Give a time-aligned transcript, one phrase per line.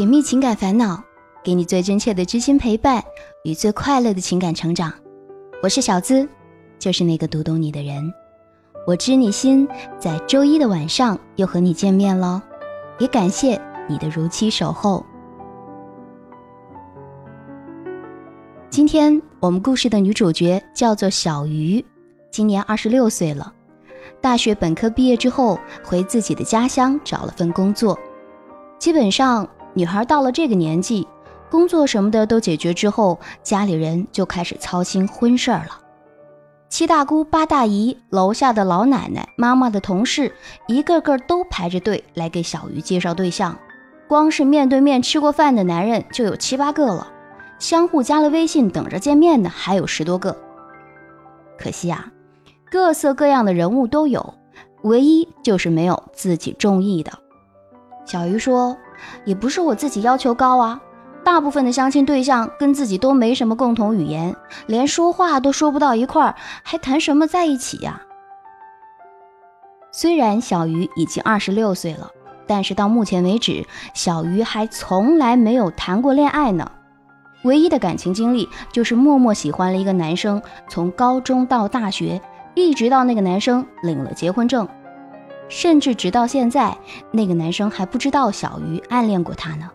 [0.00, 1.04] 解密情感烦恼，
[1.44, 3.04] 给你最真切的知心陪伴
[3.44, 4.90] 与最快乐的情感成长。
[5.62, 6.26] 我是小资，
[6.78, 8.10] 就是那个读懂你的人。
[8.86, 9.68] 我知你心，
[9.98, 12.42] 在周一的晚上又和你见面了，
[12.98, 13.60] 也感谢
[13.90, 15.04] 你的如期守候。
[18.70, 21.84] 今天我们故事的女主角叫做小鱼，
[22.30, 23.52] 今年二十六岁了。
[24.22, 27.98] 大学本科毕业之后，回自己的家乡找了份工作。
[28.78, 31.06] 基本上，女孩到了这个年纪，
[31.50, 35.80] 工作什么的都解决之后，家里人就开始操心婚事儿了。
[36.68, 40.32] 七大姑八大姨，楼下的老奶奶，妈妈的同事，
[40.68, 43.56] 一个个都排着队来给小鱼介绍对象。
[44.06, 47.12] 光是面对面吃过饭的男人就有七八个了。
[47.58, 50.36] 相互加了微信，等着见面的还有十多个。
[51.58, 52.10] 可惜啊，
[52.70, 54.34] 各色各样的人物都有，
[54.82, 57.12] 唯一就是没有自己中意的。
[58.06, 58.76] 小鱼说
[59.24, 60.80] ：“也不是我自己要求高啊，
[61.24, 64.34] 大部分的相亲对象跟自己都没什么共同语言，
[64.66, 68.00] 连说话都说不到一块儿，还谈什么在一起呀？”
[69.92, 72.08] 虽然小鱼已经二十六岁了，
[72.46, 76.70] 但是到目前为止，小鱼还从来没有谈过恋爱呢。
[77.42, 82.20] 唯一的感情经历就是默默喜欢了一个男生，从高中到大学，
[82.54, 84.68] 一直到那个男生领了结婚证，
[85.50, 86.78] 甚至直到现在，
[87.10, 89.70] 那个男生还不知道小鱼暗恋过他呢。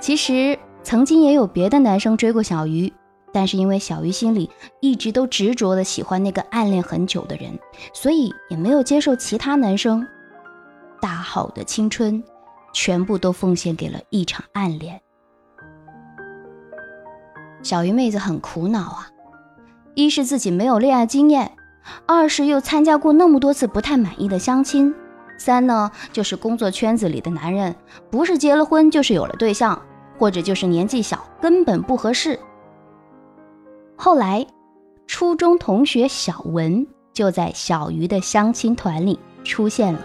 [0.00, 2.92] 其实曾经也有别的男生追过小鱼，
[3.32, 7.56] 但是因为小鱼心里一直都执着的喜欢那个暗恋很久的人，
[7.92, 10.04] 所以也没有接受其他男生。
[11.02, 12.24] 大好的青春，
[12.72, 15.00] 全部都奉献给了一场暗恋。
[17.62, 19.08] 小鱼妹子很苦恼啊，
[19.94, 21.52] 一是自己没有恋爱经验，
[22.06, 24.94] 二是又参加过那么多次不太满意的相亲，
[25.38, 27.74] 三呢就是工作圈子里的男人
[28.10, 29.80] 不是结了婚就是有了对象，
[30.18, 32.38] 或者就是年纪小根本不合适。
[33.96, 34.46] 后来，
[35.06, 40.00] 初中同学小文就在小鱼的相亲团里出现了，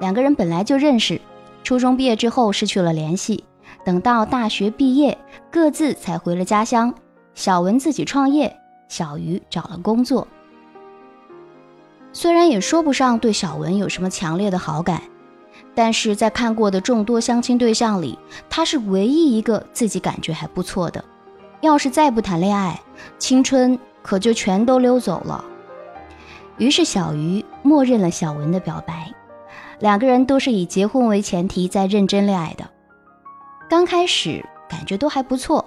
[0.00, 1.20] 两个人本来就认识，
[1.62, 3.44] 初中毕业之后失去了联系。
[3.84, 5.18] 等到大学毕业，
[5.50, 6.94] 各自才回了家乡。
[7.34, 8.54] 小文自己创业，
[8.88, 10.26] 小鱼找了工作。
[12.14, 15.02] 虽然也说不上对小文有什么强烈的好感，
[15.74, 18.16] 但是在看过的众多相亲对象里，
[18.48, 21.04] 他是唯一一个自己感觉还不错的。
[21.60, 22.80] 要是再不谈恋爱，
[23.18, 25.44] 青春可就全都溜走了。
[26.56, 29.12] 于是小鱼默认了小文的表白，
[29.80, 32.64] 两个人都是以结婚为前提在认真恋爱的。
[33.68, 35.64] 刚开始感觉都还不错，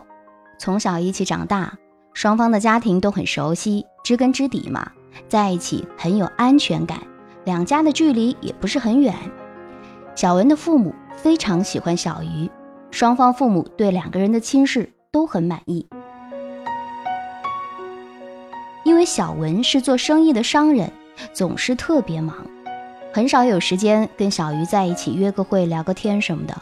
[0.57, 1.77] 从小一起长大，
[2.13, 4.89] 双方的家庭都很熟悉，知根知底嘛，
[5.27, 6.99] 在一起很有安全感。
[7.45, 9.15] 两家的距离也不是很远。
[10.15, 12.49] 小文的父母非常喜欢小鱼，
[12.91, 15.87] 双方父母对两个人的亲事都很满意。
[18.83, 20.91] 因为小文是做生意的商人，
[21.33, 22.35] 总是特别忙，
[23.13, 26.53] 很少有时间跟小鱼在一起约个会、聊个天什么的。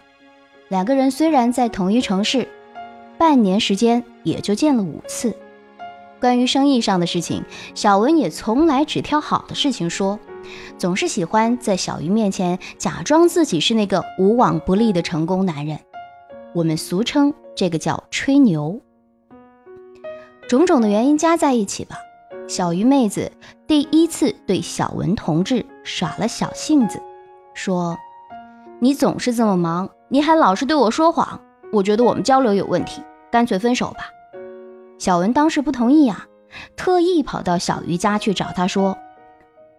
[0.68, 2.48] 两个人虽然在同一城市，
[3.18, 5.36] 半年时间也就见了五次。
[6.26, 7.44] 关于生意上的事情，
[7.76, 10.20] 小文也从来只挑好的事情说，
[10.76, 15.80] 总是喜欢在小鱼面前假装自己是那个无往不利的成功男人。
[16.56, 18.82] 我们俗称这个叫吹牛。
[20.48, 21.96] 种种的原因加在一起吧，
[22.48, 23.32] 小鱼妹子
[23.68, 27.00] 第一次对小文同志耍了小性子，
[27.54, 27.96] 说
[28.82, 31.40] ：“你总是这么忙。”你还老是对我说谎，
[31.72, 34.10] 我觉得我们交流有问题，干脆分手吧。
[34.98, 36.26] 小文当时不同意呀，
[36.76, 38.98] 特意跑到小鱼家去找他说：“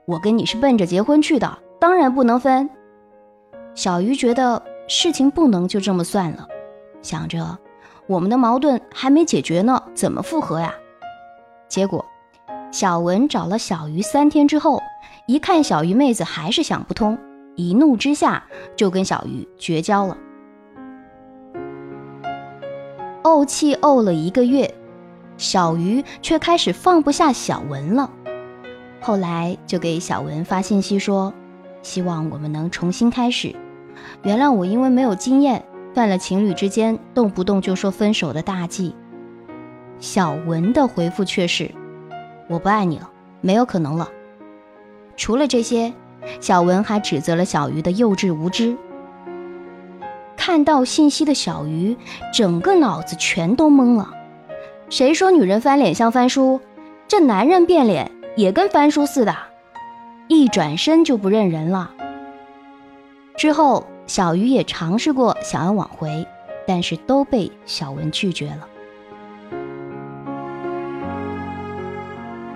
[0.06, 2.69] 我跟你是奔着结婚去的，当然不能分。”
[3.75, 6.47] 小鱼觉得事情不能就这么算了，
[7.03, 7.59] 想着
[8.06, 10.75] 我们的矛盾还没解决呢，怎么复合呀？
[11.69, 12.05] 结果
[12.71, 14.82] 小文找了小鱼三天之后，
[15.26, 17.19] 一看小鱼妹子还是想不通。
[17.56, 18.44] 一怒之下
[18.76, 20.17] 就跟小鱼绝交了，
[23.23, 24.75] 怄气怄了一个月，
[25.37, 28.11] 小鱼却开始放不下小文了。
[29.00, 31.33] 后来就给小文发信息说，
[31.83, 33.55] 希望我们能重新开始，
[34.23, 38.94] 原谅我因为没有经验犯了情侣之间动不动就说分手的大忌。
[39.99, 41.71] 小文的回复却是，
[42.49, 43.11] 我不爱你了，
[43.41, 44.09] 没有可能了。
[45.17, 45.93] 除了这些。
[46.41, 48.77] 小文还指责了小鱼的幼稚无知。
[50.37, 51.97] 看到信息的小鱼，
[52.35, 54.11] 整个脑子全都懵了。
[54.88, 56.61] 谁说女人翻脸像翻书？
[57.09, 59.35] 这男人变脸也跟翻书似的，
[60.29, 61.91] 一转身就不认人了。
[63.37, 66.25] 之后，小鱼也尝试过想要挽回，
[66.69, 68.69] 但是都被小文拒绝了。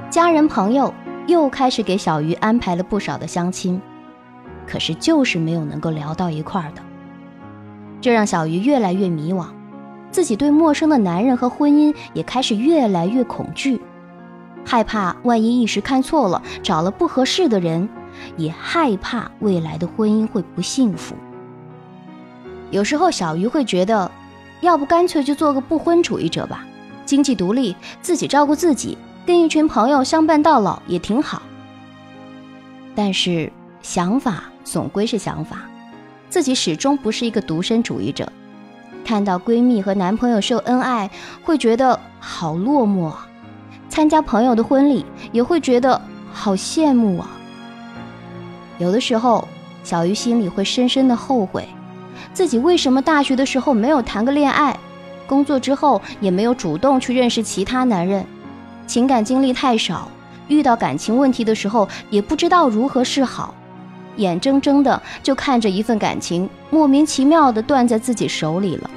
[0.09, 0.94] 家人朋友
[1.27, 3.81] 又开始给小鱼安排了不少的相亲，
[4.69, 6.82] 可是就是没有能够聊到一块儿的，
[8.00, 9.47] 这让小鱼越来越迷惘，
[10.10, 13.80] 自己对陌生的男人和婚姻也开始越来越恐惧，
[14.64, 17.88] 害怕万一一时看错了，找了不合适的人，
[18.36, 21.14] 也害怕未来的婚姻会不幸福。
[22.70, 24.10] 有时候小鱼会觉得，
[24.60, 26.64] 要不干脆就做个不婚主义者吧，
[27.04, 28.96] 经济独立，自己照顾自己。
[29.26, 31.42] 跟一群朋友相伴到老也挺好，
[32.96, 35.68] 但是想法总归是想法，
[36.28, 38.32] 自己始终不是一个独身主义者。
[39.05, 41.11] 看到闺蜜和男朋友秀恩爱，
[41.44, 43.12] 会觉得好落寞；
[43.88, 46.00] 参加朋友的婚礼，也会觉得
[46.32, 47.29] 好羡慕啊。
[48.79, 49.47] 有的时候，
[49.82, 51.69] 小鱼心里会深深的后悔，
[52.32, 54.79] 自己为什么大学的时候没有谈个恋爱，
[55.26, 58.25] 工作之后也没有主动去认识其他男人。
[58.87, 60.08] 情感经历太少，
[60.49, 63.55] 遇到感情问题的时候也不知道如何是好，
[64.16, 68.90] 眼睁睁的就看着一份感情莫名其妙的断在自己手里了。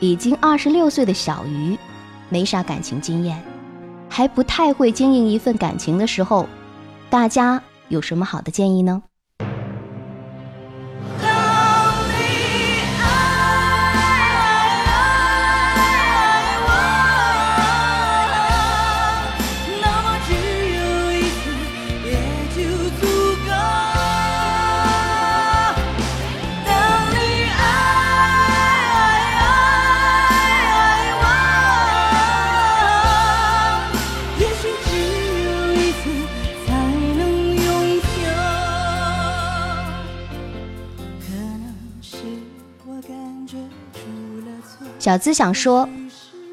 [0.00, 1.76] 已经二十六岁的小鱼，
[2.28, 3.42] 没啥感情经验，
[4.08, 6.46] 还不太会经营一份感情的时候，
[7.10, 9.02] 大家有什么好的建议呢？
[45.08, 45.88] 小资想说，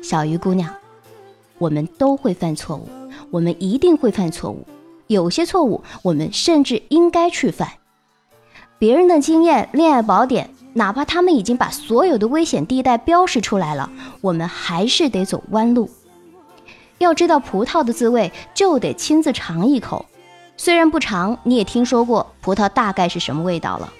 [0.01, 0.73] 小鱼姑娘，
[1.57, 2.87] 我们都会犯错误，
[3.29, 4.65] 我们一定会犯错误。
[5.07, 7.69] 有些错误，我们甚至应该去犯。
[8.79, 13.91] 别人的经验、恋爱宝典，哪怕他们已经把所有的危险地带标示出来了，
[14.21, 15.89] 我们还是得走弯路。
[16.99, 20.05] 要知道葡萄的滋味，就得亲自尝一口。
[20.55, 23.91] 虽然不尝，你也听说过葡萄大概是什么味道了。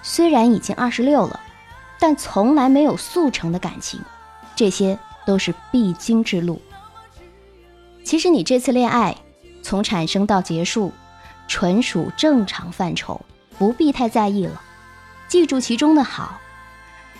[0.00, 1.40] 虽然已经二十六了。
[1.98, 4.00] 但从来没有速成的感情，
[4.54, 6.60] 这些都是必经之路。
[8.04, 9.16] 其实你这次恋爱
[9.62, 10.92] 从产生到结束，
[11.48, 13.20] 纯属正常范畴，
[13.58, 14.60] 不必太在意了。
[15.28, 16.38] 记住其中的好，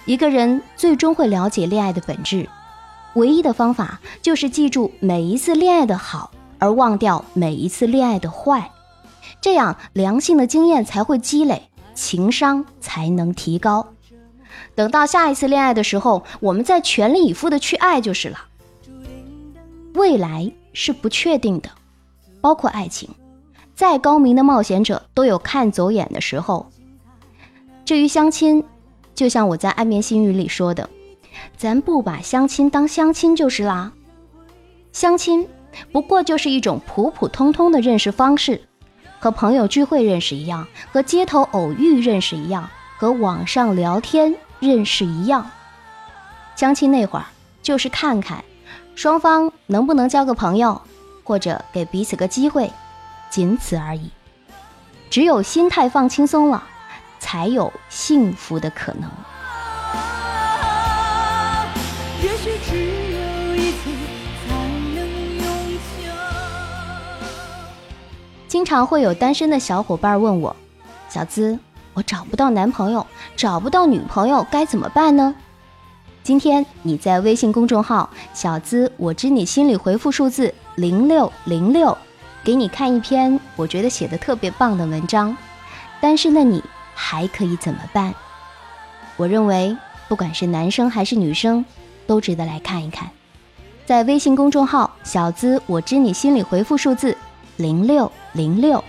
[0.04, 2.48] 一个人最终会了解恋爱的本质。
[3.14, 8.70] 唯一的方法就是记住每一次恋爱的好，而忘掉每一次恋爱的坏，
[9.40, 13.88] 这样良性的经验才会积累，情商才能提高。
[14.74, 18.38] 等到下一次恋爱的时候，我们再全力以赴的去爱就是了。
[19.94, 21.70] 未来是不确定的，
[22.40, 23.08] 包括爱情，
[23.74, 26.70] 再高明的冒险者都有看走眼的时候。
[27.84, 28.64] 至于相亲，
[29.14, 30.90] 就像我在《安眠心语》里说的，
[31.56, 33.92] 咱不把相亲当相亲就是啦。
[34.92, 35.48] 相亲
[35.92, 38.60] 不过就是一种普普通通的认识方式，
[39.18, 44.34] 和朋友聚会认识一样，和街头偶遇认识一样，和网上聊天。
[44.60, 45.50] 认识一样，
[46.54, 47.26] 相亲那会儿
[47.62, 48.44] 就是看看
[48.94, 50.80] 双方能不能交个朋友，
[51.24, 52.72] 或者给彼此个机会，
[53.28, 54.10] 仅此而已。
[55.10, 56.62] 只有心态放轻松了，
[57.18, 59.10] 才有幸福的可能。
[68.48, 70.56] 经常会有单身的小伙伴问我，
[71.10, 71.58] 小资。
[71.96, 75.34] 我找不到男朋友，找不到女朋友，该怎么办呢？
[76.22, 81.96] 今天你在微信公众号“小资我知你心里”回复数字零六零六，
[82.44, 85.34] 给你看一篇我觉得写的特别棒的文章。
[85.98, 86.62] 单身的你
[86.94, 88.14] 还可以怎么办？
[89.16, 89.74] 我认为
[90.06, 91.64] 不管是男生还是女生，
[92.06, 93.08] 都值得来看一看。
[93.86, 97.16] 在微信公众号“小资我知你心里”回复数字
[97.56, 98.84] 零六零六。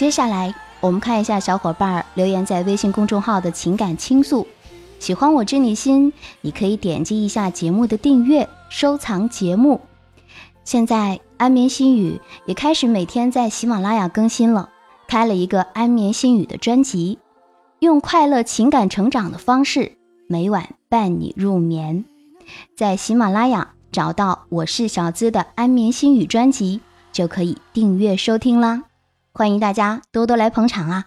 [0.00, 4.46] 接下来，我们看一下小伙伴留言在微信公众号的情感倾诉。
[4.98, 9.78] 喜欢我知你心，你可以点击一下节目的订阅，收藏节目。
[10.64, 14.70] 现在安眠心语也开始每天在喜马拉雅更新了，
[15.06, 17.18] 开了一个安眠心语的专辑，
[17.80, 22.06] 用快乐情感成长的方式，每晚伴你入眠。
[22.74, 26.80] 在喜马拉雅找到我是小资的安眠心语专辑，
[27.12, 28.84] 就可以订阅收听啦。
[29.32, 31.04] 欢迎大家多多来捧场啊！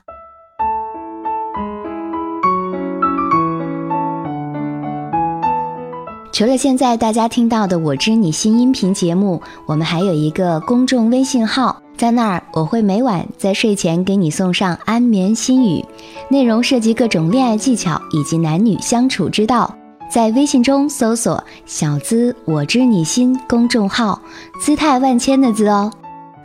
[6.31, 15.85] 除了现在大家听到的《我知你心》音频节目，我们还有一个公众微信号，在那儿我会每晚在睡前给你送上安眠心语，
[16.29, 19.75] 内容涉及各种恋爱技巧以及男女相处之道。
[20.09, 24.21] 在微信中搜索“小资我知你心”公众号，
[24.61, 25.91] 姿态万千的“资”哦。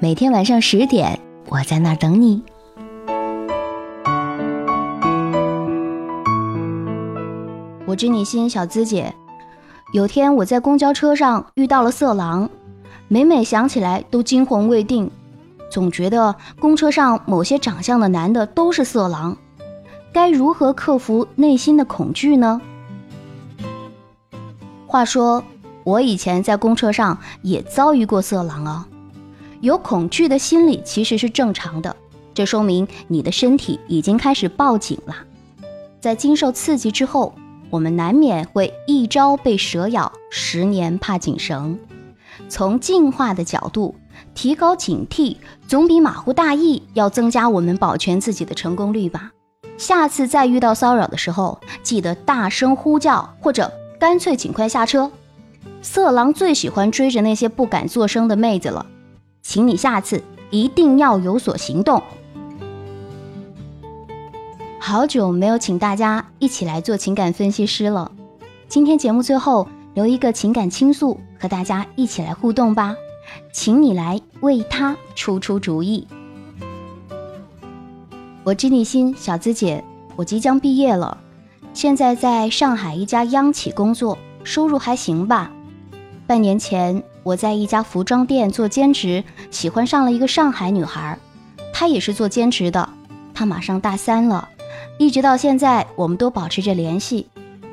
[0.00, 1.18] 每天晚上十点，
[1.50, 2.42] 我在那儿等你。
[7.86, 9.14] 我知你心，小资姐。
[9.94, 12.50] 有天我在公交车上遇到了色狼，
[13.08, 15.10] 每每想起来都惊魂未定，
[15.70, 19.34] 总觉得公车上某些长相的男的都是色狼。
[20.12, 22.60] 该如何克服内心的恐惧呢？
[24.86, 25.42] 话说，
[25.84, 28.86] 我以前在公车上也遭遇过色狼啊。
[29.60, 31.94] 有恐惧的心理其实是正常的，
[32.34, 35.16] 这说明你的身体已经开始报警了。
[36.00, 37.34] 在经受刺激之后，
[37.70, 41.78] 我们难免会一朝被蛇咬，十年怕井绳。
[42.48, 43.96] 从进化的角度，
[44.34, 45.36] 提高警惕
[45.66, 49.32] 总比马虎大意要增加我们保全自己的成功率吧。
[49.76, 53.72] 下次再遇到骚扰的时候，记得大声呼叫或者。
[54.00, 55.10] 干脆尽快下车，
[55.82, 58.86] 色狼最喜欢追着那些不敢作声的妹子了，
[59.48, 62.02] 请你下次一定要有所行动。
[64.78, 68.12] 好久没有请大家一起来做情感分析师了，
[68.68, 72.94] 今天节目最后留一个情感倾诉，和大家一起来互动吧，
[73.50, 76.06] 请你来为他出出主意。
[78.44, 79.82] 我知你心，小资姐，
[80.14, 81.16] 我即将毕业了。
[81.72, 85.50] 现在在上海一家央企工作，收入还行吧。
[86.26, 91.18] 半年前我在一家服装店做兼职，喜欢上了一个上海女孩，
[91.74, 92.88] 她也是做兼职的。
[93.34, 94.48] 她马上大三了，
[94.98, 97.26] 一直到现在我们都保持着联系。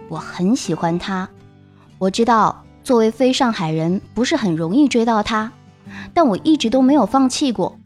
[0.09, 1.29] 我很喜欢她，
[1.97, 5.49] 我知道作为非上海人不是很容易追到她，
[6.13, 7.77] 但我一直都没有放弃过。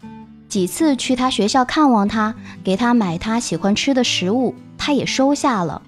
[0.47, 2.33] 几次去她学校看望她，
[2.63, 5.83] 给她买她喜欢吃的食物，她也收下了。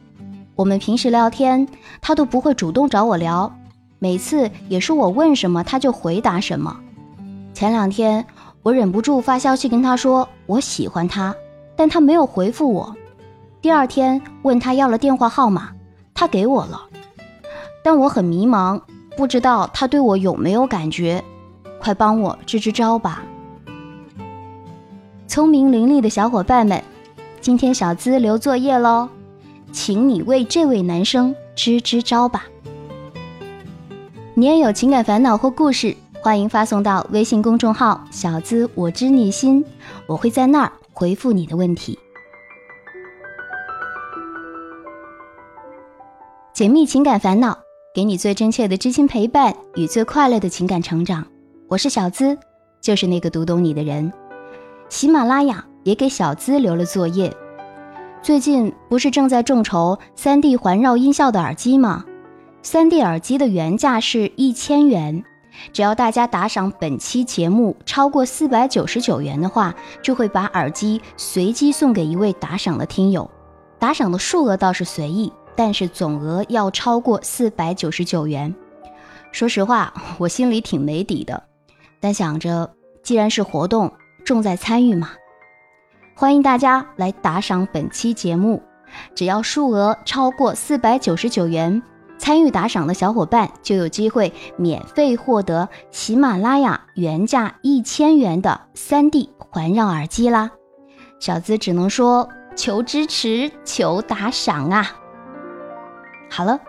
[0.53, 1.67] 我们平时聊天，
[2.01, 3.51] 她都不会主动找我聊，
[4.03, 6.75] 每次也是我问什么他就回答什么。
[7.53, 8.25] 前两天
[8.63, 11.35] 我忍不住发消息跟他说我喜欢他，
[11.75, 12.95] 但他没有回复我。
[13.61, 15.69] 第二天问他要了电话号码，
[16.15, 16.81] 他给我了，
[17.83, 18.81] 但我很迷茫，
[19.15, 21.23] 不知道他对我有没有感觉，
[21.79, 23.21] 快帮我支支招吧。
[25.27, 26.83] 聪明伶俐的小伙伴们，
[27.39, 29.07] 今天小资留作业喽。
[29.71, 32.45] 请你为这位男生支支招吧。
[34.33, 39.63] 你也有情感烦恼或故事，欢迎发送到微信公众号“小资我知你心”，
[40.07, 41.99] 我会在那儿回复你的问题。
[46.53, 47.57] 解密情感烦恼，
[47.93, 51.27] 给你最真切的知心陪伴与最快乐的情感成长。
[51.67, 52.37] 我是小资，
[52.79, 54.13] 就是那个读懂你的人。
[54.87, 57.35] 喜马拉雅也给小资留了作业。
[58.21, 62.05] 最近不是正在众筹 3D 环绕音效的耳机吗
[62.63, 65.23] ？3D 耳机的原价是一千元，
[65.73, 73.29] 只要大家打赏本期节目超过四百九十九元的话，就会把耳机随机送给一位打赏的听友。
[73.79, 78.53] 打赏的数额倒是随意，但是总额要超过四百九十九元。
[79.31, 81.43] 说实话，我心里挺没底的，
[81.99, 83.91] 但想着既然是活动，
[84.23, 85.11] 重在参与嘛。
[86.13, 88.61] 欢迎大家来打赏本期节目，
[89.15, 91.81] 只要数额超过四百九十九元，
[92.21, 100.51] 参与打赏的小伙伴就有机会免费获得喜马拉雅原价一千元的三 D 环绕耳机啦！
[101.19, 104.87] 小资只能说求支持，求打赏啊！
[106.29, 106.59] 好了，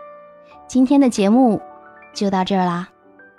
[0.66, 1.60] 今天的节目
[2.14, 2.88] 就到这儿啦，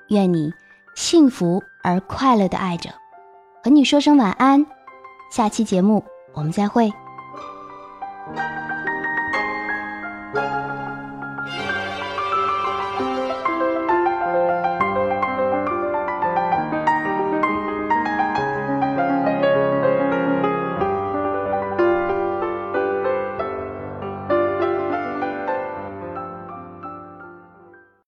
[0.10, 0.54] 愿你
[0.94, 2.92] 幸福而快乐的爱着，
[3.64, 4.64] 和你说声晚安。
[5.32, 6.94] 下期节目，我们再会。